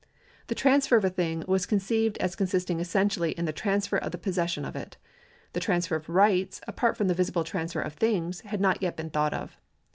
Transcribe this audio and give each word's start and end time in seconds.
The 0.47 0.55
transfer 0.55 0.95
of 0.97 1.05
a 1.05 1.11
thing 1.11 1.43
was 1.47 1.67
conceived 1.67 2.17
as 2.17 2.35
consisting 2.35 2.79
essentially 2.79 3.33
in 3.33 3.45
the 3.45 3.53
transfer 3.53 3.97
of 3.97 4.11
the 4.11 4.17
possession 4.17 4.65
of 4.65 4.75
it. 4.75 4.97
The 5.53 5.59
transfer 5.59 5.95
of 5.95 6.09
rights, 6.09 6.59
apart 6.67 6.97
from 6.97 7.07
the 7.07 7.13
visible 7.13 7.43
transfer 7.43 7.81
of 7.81 7.93
things, 7.93 8.39
had 8.41 8.59
not 8.59 8.81
yet 8.81 8.95
been 8.97 9.11
thought 9.11 9.35
of. 9.35 9.59